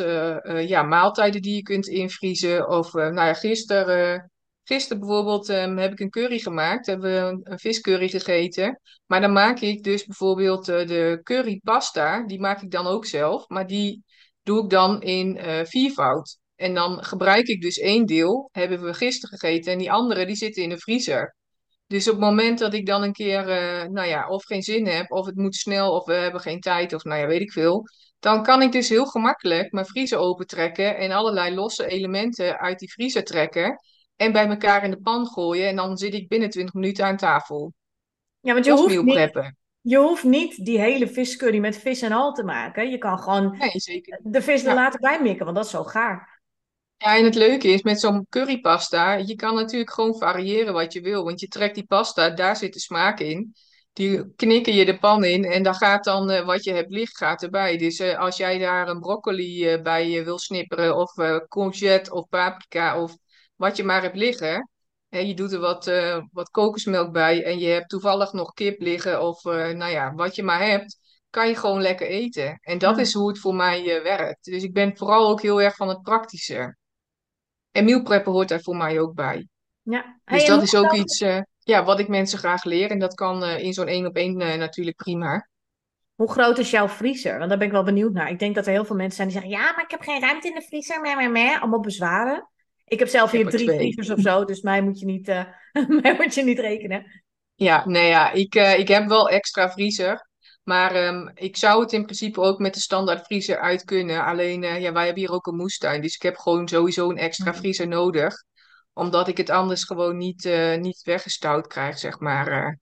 [0.66, 2.68] ja, maaltijden die je kunt invriezen.
[2.68, 4.30] Of nou ja, gisteren
[4.68, 6.86] Gisteren bijvoorbeeld um, heb ik een curry gemaakt.
[6.86, 8.80] Hebben we een, viscurry gegeten.
[9.06, 12.26] Maar dan maak ik dus bijvoorbeeld uh, de currypasta.
[12.26, 13.48] Die maak ik dan ook zelf.
[13.48, 14.04] Maar die
[14.42, 16.38] doe ik dan in uh, viervoud.
[16.56, 18.48] En dan gebruik ik dus één deel.
[18.52, 19.72] Hebben we gisteren gegeten.
[19.72, 21.36] En die andere die zitten in de vriezer.
[21.86, 24.86] Dus op het moment dat ik dan een keer, uh, nou ja, of geen zin
[24.86, 27.52] heb, of het moet snel, of we hebben geen tijd, of nou ja, weet ik
[27.52, 27.82] veel.
[28.18, 32.92] Dan kan ik dus heel gemakkelijk mijn vriezer opentrekken en allerlei losse elementen uit die
[32.92, 33.78] vriezer trekken
[34.18, 35.68] en bij elkaar in de pan gooien.
[35.68, 37.72] En dan zit ik binnen 20 minuten aan tafel.
[38.40, 42.32] Ja, want je hoeft, niet, je hoeft niet die hele viscurry met vis en al
[42.32, 42.90] te maken.
[42.90, 44.20] Je kan gewoon nee, zeker.
[44.22, 46.40] de vis er later bij mikken, want dat is zo gaar.
[46.96, 51.00] Ja, en het leuke is met zo'n currypasta, je kan natuurlijk gewoon variëren wat je
[51.00, 51.24] wil.
[51.24, 53.54] Want je trekt die pasta, daar zit de smaak in.
[53.92, 57.16] Die knikken je de pan in en dan gaat dan uh, wat je hebt licht
[57.16, 57.76] gaat erbij.
[57.76, 61.12] Dus uh, als jij daar een broccoli uh, bij wil snipperen of
[61.48, 63.16] courgette of paprika of
[63.58, 64.68] wat je maar hebt liggen.
[65.08, 68.80] En je doet er wat, uh, wat kokosmelk bij en je hebt toevallig nog kip
[68.80, 70.98] liggen of uh, nou ja, wat je maar hebt,
[71.30, 72.58] kan je gewoon lekker eten.
[72.62, 74.44] En dat is hoe het voor mij uh, werkt.
[74.44, 76.76] Dus ik ben vooral ook heel erg van het praktische.
[77.70, 79.48] En meal preppen hoort daar voor mij ook bij.
[79.82, 80.20] Ja.
[80.24, 81.18] Dus dat is ook iets
[81.58, 82.90] ja, wat ik mensen graag leer.
[82.90, 85.48] En dat kan in zo'n één op één natuurlijk prima.
[86.14, 87.38] Hoe groot is jouw vriezer?
[87.38, 88.30] Want daar ben ik wel benieuwd naar.
[88.30, 90.20] Ik denk dat er heel veel mensen zijn die zeggen: Ja, maar ik heb geen
[90.20, 91.00] ruimte in de vriezer.
[91.00, 91.60] Meh, meh, meh.
[91.60, 92.48] Allemaal bezwaren.
[92.88, 95.44] Ik heb zelf hier drie vriezers of zo, dus mij moet je niet, uh,
[96.02, 97.22] mij moet je niet rekenen.
[97.54, 100.26] Ja, nee, ja, ik, uh, ik heb wel extra vriezer.
[100.62, 104.24] Maar um, ik zou het in principe ook met de standaard vriezer uit kunnen.
[104.24, 106.02] Alleen, uh, ja, wij hebben hier ook een moestuin.
[106.02, 107.58] Dus ik heb gewoon sowieso een extra mhm.
[107.58, 108.34] vriezer nodig.
[108.92, 112.78] Omdat ik het anders gewoon niet, niet weggestouwd krijg, zeg maar.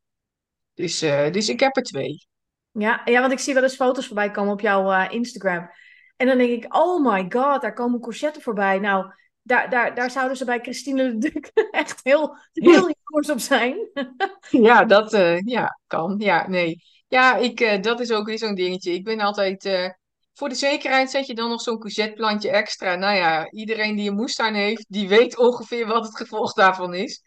[0.74, 0.98] dus,
[1.32, 2.26] dus ik heb er twee.
[2.70, 5.70] Ja, ja, want ik zie wel eens foto's voorbij komen op jouw Instagram.
[6.16, 8.78] En dan denk ik, oh my god, daar komen courgetten voorbij.
[8.78, 9.12] Nou,
[9.46, 13.76] daar, daar, daar zouden ze bij Christine de Duc echt heel, heel jaloers op zijn.
[14.68, 16.14] ja, dat uh, ja, kan.
[16.18, 16.82] Ja, nee.
[17.08, 18.92] Ja, ik, uh, dat is ook weer zo'n dingetje.
[18.92, 19.64] Ik ben altijd...
[19.64, 19.88] Uh,
[20.32, 22.94] voor de zekerheid zet je dan nog zo'n courgetteplantje extra.
[22.94, 27.22] Nou ja, iedereen die een moestuin heeft, die weet ongeveer wat het gevolg daarvan is.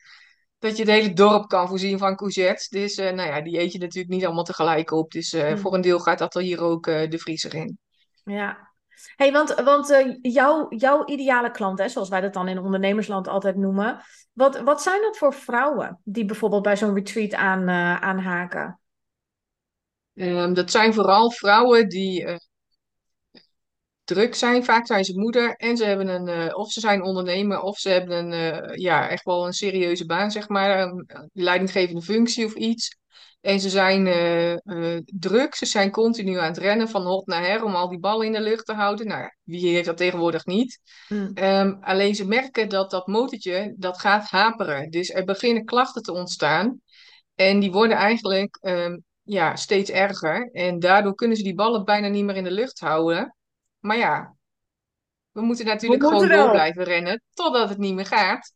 [0.59, 2.67] Dat je het hele dorp kan voorzien van courgettes.
[2.67, 5.11] Dus nou ja, die eet je natuurlijk niet allemaal tegelijk op.
[5.11, 5.57] Dus hmm.
[5.57, 7.77] voor een deel gaat dat er hier ook de vriezer in.
[8.23, 8.68] Ja,
[9.15, 13.27] hey, want, want uh, jouw, jouw ideale klant, hè, zoals wij dat dan in ondernemersland
[13.27, 14.01] altijd noemen.
[14.33, 18.79] Wat, wat zijn dat voor vrouwen die bijvoorbeeld bij zo'n retreat aan, uh, aanhaken?
[20.13, 22.35] Um, dat zijn vooral vrouwen die uh,
[24.13, 24.63] druk zijn.
[24.63, 28.31] Vaak zijn ze moeder en ze hebben een, of ze zijn ondernemer of ze hebben
[28.31, 30.79] een, ja, echt wel een serieuze baan, zeg maar.
[30.79, 32.97] Een leidinggevende functie of iets.
[33.41, 34.05] En ze zijn
[34.65, 37.99] uh, druk, ze zijn continu aan het rennen van hot naar her om al die
[37.99, 39.07] ballen in de lucht te houden.
[39.07, 40.79] Nou, wie heeft dat tegenwoordig niet?
[41.07, 41.31] Mm.
[41.35, 44.89] Um, alleen ze merken dat dat motortje, dat gaat haperen.
[44.89, 46.81] Dus er beginnen klachten te ontstaan.
[47.35, 50.49] En die worden eigenlijk um, ja, steeds erger.
[50.51, 53.35] En daardoor kunnen ze die ballen bijna niet meer in de lucht houden.
[53.79, 54.35] Maar ja,
[55.31, 58.53] we moeten natuurlijk gewoon door blijven rennen totdat het niet meer gaat.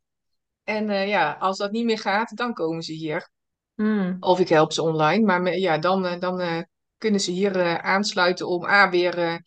[0.64, 3.30] En uh, ja, als dat niet meer gaat, dan komen ze hier.
[3.76, 4.18] Hmm.
[4.20, 5.26] Of ik help ze online.
[5.26, 6.62] Maar ja, dan, eh, dan uh,
[6.98, 9.42] kunnen ze hier aansluiten om A weer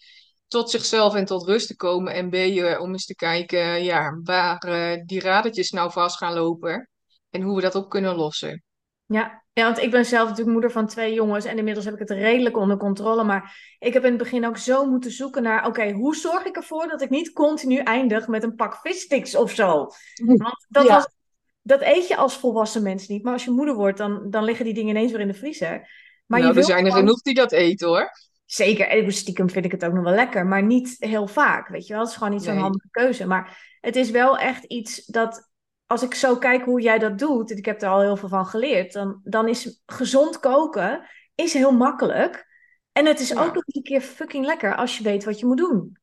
[0.47, 2.12] tot zichzelf en tot rust te komen.
[2.12, 2.35] En B
[2.81, 4.59] om eens te kijken ja, waar
[5.05, 6.89] die radertjes nou vast gaan lopen.
[7.31, 8.65] En hoe we dat op kunnen lossen.
[9.07, 9.45] Ja.
[9.53, 11.45] ja, want ik ben zelf natuurlijk moeder van twee jongens.
[11.45, 13.25] En inmiddels heb ik het redelijk onder controle.
[13.25, 15.66] Maar ik heb in het begin ook zo moeten zoeken naar...
[15.66, 19.51] Oké, hoe zorg ik ervoor dat ik niet continu eindig met een pak vissticks of
[19.51, 19.88] zo?
[20.25, 21.14] Want dat was
[21.62, 23.23] dat eet je als volwassen mens niet.
[23.23, 25.88] Maar als je moeder wordt, dan, dan liggen die dingen ineens weer in de vriezer.
[26.27, 28.11] Maar nou, er zijn er gewoon- genoeg die dat eten hoor.
[28.45, 31.87] Zeker, en stiekem vind ik het ook nog wel lekker, maar niet heel vaak, weet
[31.87, 32.03] je wel.
[32.03, 32.62] Het is gewoon niet zo'n Nee.
[32.62, 33.27] handige keuze.
[33.27, 35.51] Maar het is wel echt iets dat,
[35.87, 38.29] als ik zo kijk hoe jij dat doet, en ik heb er al heel veel
[38.29, 42.46] van geleerd, dan, dan is gezond koken is heel makkelijk.
[42.92, 43.35] En het is Ja.
[43.44, 45.99] ook nog eens een keer fucking lekker als je weet wat je moet doen.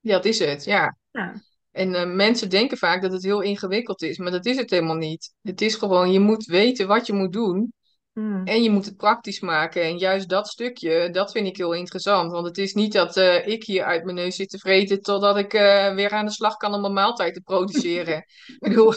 [0.00, 0.96] Ja, dat is het, ja.
[1.10, 1.32] Ja.
[1.70, 4.96] En eh, mensen denken vaak dat het heel ingewikkeld is, maar dat is het helemaal
[4.96, 5.34] niet.
[5.42, 7.72] Het is gewoon, je moet weten wat je moet doen
[8.12, 8.46] Mm.
[8.46, 9.82] en je moet het praktisch maken.
[9.82, 12.32] En juist dat stukje, dat vind ik heel interessant.
[12.32, 15.36] Want het is niet dat eh, ik hier uit mijn neus zit te vreten totdat
[15.36, 18.16] ik eh, weer aan de slag kan om een maaltijd te produceren.
[18.46, 18.94] ik bedoel,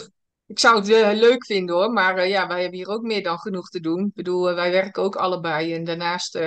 [0.48, 3.22] ik zou het eh, leuk vinden hoor, maar eh, ja, wij hebben hier ook meer
[3.22, 4.06] dan genoeg te doen.
[4.06, 6.38] Ik bedoel, eh, wij werken ook allebei en daarnaast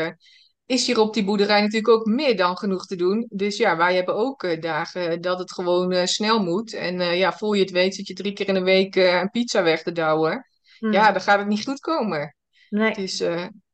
[0.65, 3.25] is hier op die boerderij natuurlijk ook meer dan genoeg te doen.
[3.29, 6.73] Dus ja, wij hebben ook dagen dat het gewoon snel moet.
[6.73, 9.63] En ja, voor je het weet zit je drie keer in de week een pizza
[9.63, 10.47] weg te douwen.
[10.79, 10.91] Mm.
[10.91, 12.35] Ja, dan gaat het niet goed komen.
[12.69, 12.93] Nee.
[12.93, 13.17] Dus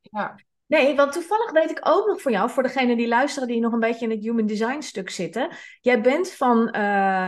[0.00, 3.60] ja, Nee, want toevallig weet ik ook nog van jou, voor degenen die luisteren die
[3.60, 5.50] nog een beetje in het human design stuk zitten.
[5.80, 6.68] Jij bent van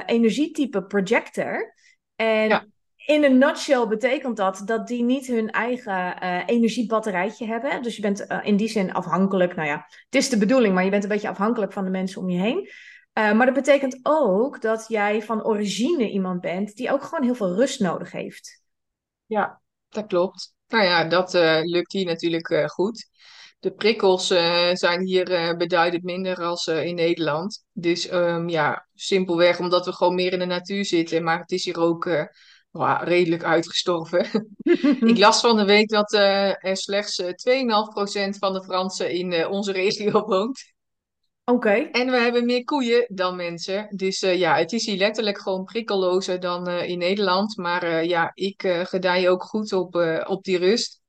[0.07, 1.75] energietype projector.
[2.17, 2.67] En Ja.
[3.11, 7.83] In een nutshell betekent dat dat die niet hun eigen eh, energiebatterijtje hebben.
[7.83, 9.57] Dus je bent eh, in die zin afhankelijk.
[9.57, 12.21] Nou ja, het is de bedoeling, maar je bent een beetje afhankelijk van de mensen
[12.21, 12.71] om je heen.
[13.13, 17.35] Eh, maar dat betekent ook dat jij van origine iemand bent die ook gewoon heel
[17.35, 18.63] veel rust nodig heeft.
[19.27, 20.55] Ja, dat klopt.
[20.69, 21.33] Nou ja, dat
[21.65, 23.09] lukt hier natuurlijk goed.
[23.59, 24.27] De prikkels
[24.73, 27.65] zijn hier beduidend minder als in Nederland.
[27.73, 31.23] Dus ehm, ja, simpelweg omdat we gewoon meer in de natuur zitten.
[31.23, 32.09] Maar het is hier ook
[32.73, 34.57] eh, wa- redelijk uitgestorven.
[35.11, 39.33] Ik las van de week dat eh, er slechts eh, 2,5% van de Fransen in
[39.33, 40.73] eh, onze regio woont.
[41.45, 41.71] Oké.
[41.71, 43.87] En we hebben meer koeien dan mensen.
[43.97, 47.57] Dus eh, ja, het is hier letterlijk gewoon prikkellozer dan eh, in Nederland.
[47.57, 51.01] Maar eh, ja, ik eh gedij ook goed op, eh, op die rust.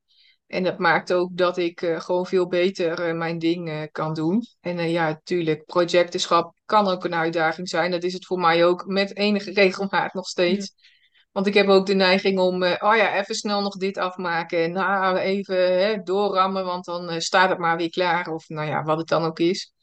[0.48, 4.14] En dat maakt ook dat ik eh, gewoon veel beter eh, mijn ding eh, kan
[4.14, 4.42] doen.
[4.60, 7.92] En eh, ja, natuurlijk, projectenschap kan ook een uitdaging zijn.
[7.92, 10.74] Dat is het voor mij ook met enige regelmaat nog steeds.
[11.32, 14.64] Want ik heb ook de neiging om, eh, oh ja, even snel nog dit afmaken.
[14.64, 18.28] En nou, even hè, doorrammen, want dan eh, staat het maar weer klaar.
[18.28, 19.74] Of nou ja, wat het dan ook is.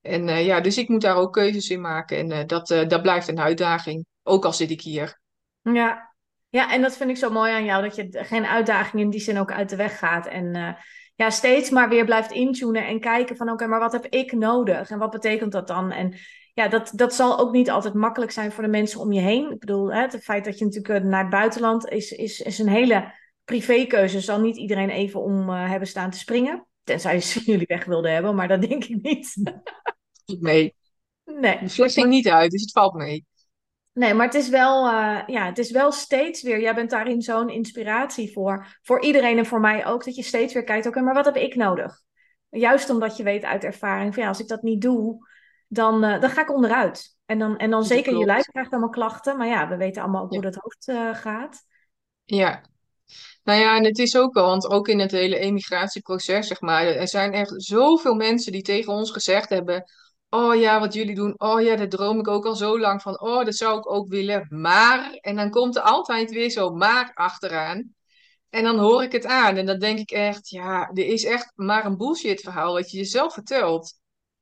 [0.00, 2.18] En eh, ja, dus ik moet daar ook keuzes in maken.
[2.18, 4.06] En dat, dat blijft een uitdaging.
[4.22, 5.20] Ook al zit ik hier.
[5.62, 6.14] Ja.
[6.48, 9.20] ja, en dat vind ik zo mooi aan jou, dat je geen uitdaging in die
[9.20, 10.26] zin ook uit de weg gaat.
[10.26, 10.76] En
[11.14, 14.90] ja, steeds maar weer blijft intunen en kijken van oké, maar wat heb ik nodig?
[14.90, 15.90] En wat betekent dat dan?
[15.92, 16.14] En
[16.58, 19.50] ja, dat, dat zal ook niet altijd makkelijk zijn voor de mensen om je heen.
[19.50, 22.58] Ik bedoel, hè, het feit dat je natuurlijk eh, naar het buitenland is, is, is
[22.58, 24.20] een hele privékeuze.
[24.20, 26.66] Zal niet iedereen even om eh, hebben staan te springen.
[26.82, 29.34] Tenzij ze jullie weg wilden hebben, maar dat denk ik niet.
[30.40, 30.74] Nee,
[31.24, 31.58] Nee.
[31.58, 33.26] de fles ging niet uit, dus het valt mee.
[33.92, 36.60] Nee, maar het is wel, eh, ja, het is wel steeds weer.
[36.60, 40.04] Jij bent daarin zo'n inspiratie voor, voor iedereen en voor mij ook.
[40.04, 42.00] Dat je steeds weer kijkt, oké, maar wat heb ik nodig?
[42.50, 45.26] Juist omdat je weet uit ervaring van ja, als ik dat niet doe,
[45.68, 47.16] dan, eh, dan ga ik onderuit.
[47.26, 49.36] En dan, en dan Dat zeker je lijf krijgt allemaal klachten.
[49.36, 50.38] Maar ja, we weten allemaal ook Ja.
[50.40, 51.64] hoe dat hoofd eh, gaat.
[52.24, 52.62] Ja.
[53.42, 56.86] Nou ja, en het is ook wel, want ook in het hele emigratieproces, zeg maar,
[56.86, 59.84] er zijn echt zoveel mensen die tegen ons gezegd hebben:
[60.28, 63.20] Oh ja, wat jullie doen, oh ja, daar droom ik ook al zo lang van,
[63.20, 67.10] oh, dat zou ik ook willen, maar, en dan komt er altijd weer zo maar
[67.14, 67.94] achteraan.
[68.50, 71.52] En dan hoor ik het aan en dan denk ik echt, ja, er is echt
[71.54, 73.94] maar een bullshit verhaal wat je jezelf vertelt.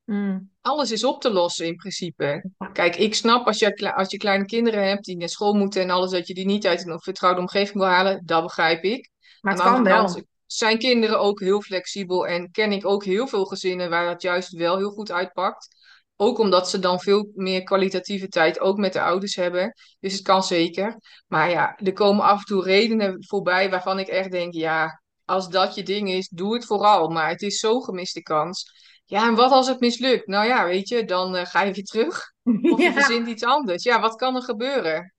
[0.06, 0.50] Mm.
[0.60, 2.50] Alles is op te lossen in principe.
[2.72, 5.90] Kijk, ik snap als je, als je kleine kinderen hebt die naar school moeten en
[5.90, 9.10] alles, dat je die niet uit een vertrouwde omgeving wil halen, dat begrijp ik.
[9.40, 10.04] Maar het kan wel.
[10.04, 14.22] kant zijn kinderen ook heel flexibel en ken ik ook heel veel gezinnen waar dat
[14.22, 15.68] juist wel heel goed uitpakt.
[16.16, 19.74] Ook omdat ze dan veel meer kwalitatieve tijd ook met de ouders hebben.
[20.00, 21.00] Dus het kan zeker.
[21.26, 25.48] Maar ja, er komen af en toe redenen voorbij waarvan ik echt denk, ja, als
[25.48, 27.08] dat je ding is, doe het vooral.
[27.08, 28.72] Maar het is zo gemiste kans.
[29.08, 30.26] Ja, en wat als het mislukt?
[30.26, 32.32] Nou ja, weet je, dan eh, ga je weer terug.
[32.44, 32.92] Of je Ja.
[32.92, 33.82] verzint iets anders.
[33.82, 35.14] Ja, wat kan er gebeuren?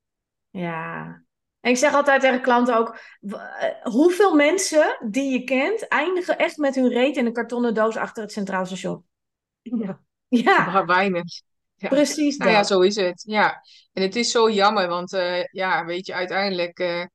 [0.49, 1.05] Ja.
[1.59, 6.57] En ik zeg altijd tegen klanten ook, eh, hoeveel mensen die je kent eindigen echt
[6.57, 9.03] met hun reet in een kartonnen doos achter het Centraal Station?
[9.61, 9.99] Ja.
[10.29, 11.23] Ja, weinig.
[11.75, 11.87] Ja.
[11.87, 12.67] precies Nou ja, dat.
[12.67, 13.23] zo is het.
[13.27, 13.61] Ja.
[13.93, 17.07] En het is zo jammer, want eh, ja, weet je, uiteindelijk,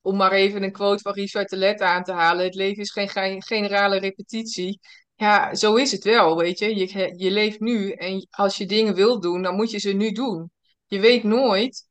[0.00, 2.90] om maar even een quote van Richard de Let aan te halen, het leven is
[2.92, 4.80] geen ge- generale repetitie.
[5.16, 6.76] Ja, zo is het wel, weet je.
[6.76, 10.12] Je, je leeft nu en als je dingen wilt doen, dan moet je ze nu
[10.12, 10.50] doen.
[10.86, 11.88] Je weet nooit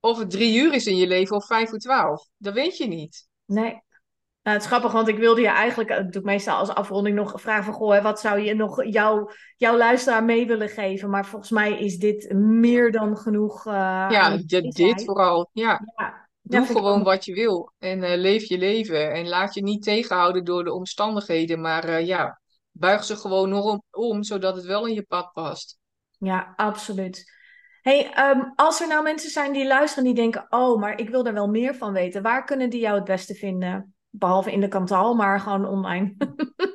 [0.00, 2.28] of het drie uur is in je leven of vijf voor twaalf.
[2.36, 3.28] Dat weet je niet.
[3.44, 3.80] Nee.
[4.42, 6.68] Nou, het is grappig, want ik wilde je eigenlijk, eh, dat doe ik meestal als
[6.68, 10.68] afronding nog vragen van, goh, hè, wat zou je nog jouw, jouw luisteraar mee willen
[10.68, 11.10] geven?
[11.10, 13.66] Maar volgens mij is dit meer dan genoeg.
[13.66, 15.50] eh, Ja, dit, vooral.
[15.52, 19.12] Ja, Ja, Doe gewoon wat je wil en uh, leef je leven.
[19.12, 21.60] En laat je niet tegenhouden door de omstandigheden.
[21.60, 22.40] Maar uh, ja,
[22.72, 25.78] buig ze gewoon om, om, zodat het wel in je pad past.
[26.18, 27.30] Ja, absoluut.
[27.80, 31.26] Hey, um, als er nou mensen zijn die luisteren die denken: Oh, maar ik wil
[31.26, 32.22] er wel meer van weten.
[32.22, 33.94] Waar kunnen die jou het beste vinden?
[34.10, 36.14] Behalve in de kantaal, maar gewoon online.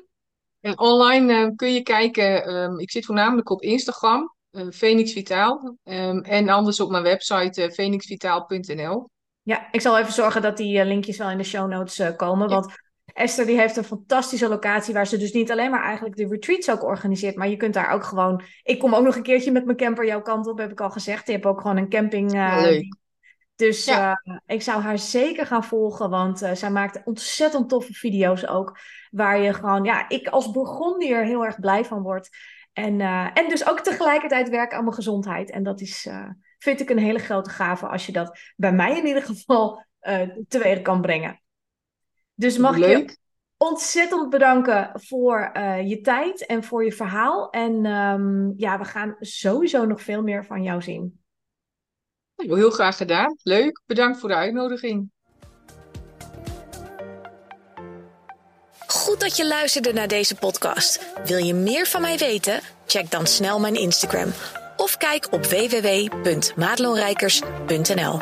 [0.62, 2.56] en online uh, kun je kijken.
[2.56, 5.78] Um, ik zit voornamelijk op Instagram, uh, Phoenix Vitaal.
[5.84, 9.10] Um, en anders op mijn website uh, phoenixvitaal.nl.
[9.42, 12.50] Ja, ik zal even zorgen dat die linkjes wel in de show notes komen.
[12.50, 12.74] Want
[13.18, 16.70] Esther die heeft een fantastische locatie waar ze dus niet alleen maar eigenlijk de retreats
[16.70, 18.44] ook organiseert, maar je kunt daar ook gewoon.
[18.64, 20.90] Ik kom ook nog een keertje met mijn camper jouw kant op, heb ik al
[20.90, 21.26] gezegd.
[21.28, 22.34] Je hebt ook gewoon een camping.
[22.34, 22.98] Uh, Leuk.
[23.56, 24.14] Dus uh,
[24.46, 28.78] ik zou haar zeker gaan volgen, want uh, zij maakt ontzettend toffe video's ook.
[29.12, 32.30] Waar je gewoon, ja, ik als Burgondier heel erg blij van word.
[32.74, 33.02] En,
[33.34, 35.52] en dus ook tegelijkertijd werk aan mijn gezondheid.
[35.52, 36.10] En dat is,
[36.58, 39.86] vind ik een hele grote gave als je dat bij mij in ieder geval
[40.48, 41.42] teweeg kan brengen.
[42.40, 42.98] Dus mag Leuk.
[42.98, 43.18] ik je
[43.58, 47.50] ontzettend bedanken voor uh, je tijd en voor je verhaal.
[47.50, 51.22] En um, ja, we gaan sowieso nog veel meer van jou zien.
[52.36, 53.36] Heel graag gedaan.
[53.44, 53.82] Leuk.
[53.86, 55.12] Bedankt voor de uitnodiging.
[58.88, 61.14] Goed dat je luisterde naar deze podcast.
[61.26, 62.60] Wil je meer van mij weten?
[62.86, 64.32] Check dan snel mijn Instagram
[64.78, 68.20] of kijk op www.maatloonrijkers.nl.